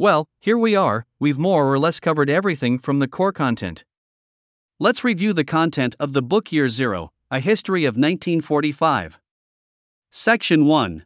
[0.00, 3.84] Well, here we are, we've more or less covered everything from the core content.
[4.78, 9.18] Let's review the content of the book Year Zero A History of 1945.
[10.12, 11.04] Section 1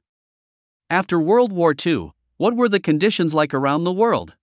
[0.90, 4.34] After World War II, what were the conditions like around the world?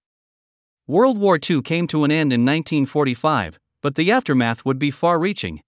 [0.88, 5.20] World War II came to an end in 1945, but the aftermath would be far
[5.20, 5.62] reaching.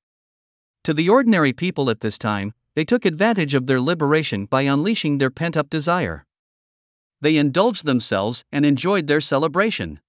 [0.85, 5.19] To the ordinary people at this time, they took advantage of their liberation by unleashing
[5.19, 6.25] their pent up desire.
[7.21, 9.99] They indulged themselves and enjoyed their celebration.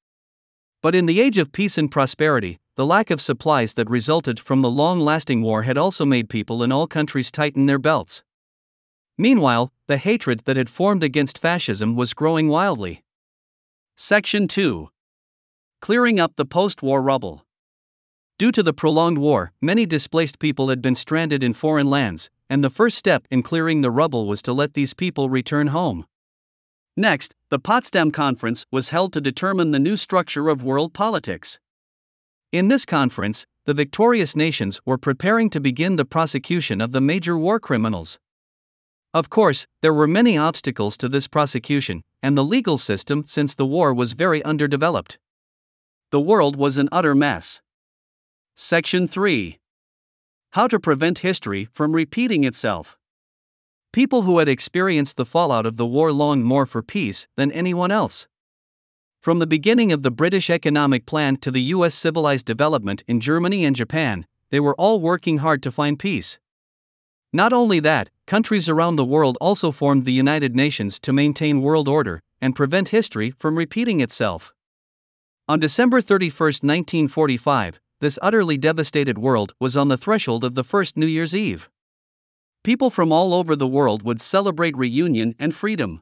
[0.82, 4.62] But in the age of peace and prosperity, the lack of supplies that resulted from
[4.62, 8.24] the long lasting war had also made people in all countries tighten their belts.
[9.18, 13.04] Meanwhile, the hatred that had formed against fascism was growing wildly.
[13.94, 14.88] Section 2
[15.82, 17.44] Clearing up the post war rubble.
[18.38, 22.64] Due to the prolonged war, many displaced people had been stranded in foreign lands, and
[22.64, 26.06] the first step in clearing the rubble was to let these people return home.
[26.96, 31.58] Next, the Potsdam Conference was held to determine the new structure of world politics.
[32.52, 37.38] In this conference, the victorious nations were preparing to begin the prosecution of the major
[37.38, 38.18] war criminals.
[39.14, 43.66] Of course, there were many obstacles to this prosecution, and the legal system since the
[43.66, 45.18] war was very underdeveloped.
[46.10, 47.62] The world was an utter mess.
[48.54, 49.58] Section 3
[50.52, 52.98] how to prevent history from repeating itself.
[53.92, 57.90] People who had experienced the fallout of the war longed more for peace than anyone
[57.90, 58.26] else.
[59.20, 63.66] From the beginning of the British economic plan to the US civilized development in Germany
[63.66, 66.38] and Japan, they were all working hard to find peace.
[67.34, 71.86] Not only that, countries around the world also formed the United Nations to maintain world
[71.86, 74.54] order and prevent history from repeating itself.
[75.48, 76.30] On December 31,
[76.62, 81.68] 1945, this utterly devastated world was on the threshold of the first New Year's Eve.
[82.64, 86.00] People from all over the world would celebrate reunion and freedom.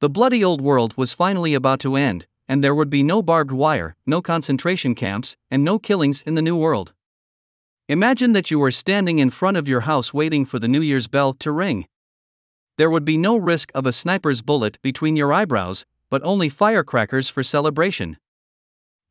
[0.00, 3.52] The bloody old world was finally about to end, and there would be no barbed
[3.52, 6.92] wire, no concentration camps, and no killings in the new world.
[7.88, 11.06] Imagine that you were standing in front of your house waiting for the New Year's
[11.06, 11.86] bell to ring.
[12.76, 17.28] There would be no risk of a sniper's bullet between your eyebrows, but only firecrackers
[17.28, 18.16] for celebration.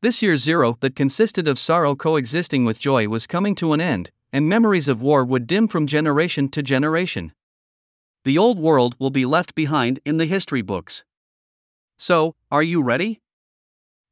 [0.02, 4.10] This year zero that consisted of sorrow coexisting with joy was coming to an end,
[4.32, 7.32] and memories of war would dim from generation to generation.
[8.24, 11.04] The old world will be left behind in the history books.
[11.98, 13.20] So, are you ready?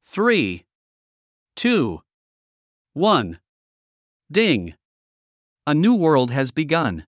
[0.04, 0.64] 3,
[1.56, 2.02] 2,
[2.94, 3.38] 1.
[4.30, 4.74] Ding!
[5.66, 7.06] A new world has begun.